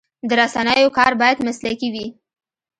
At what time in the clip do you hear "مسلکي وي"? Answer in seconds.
1.47-2.07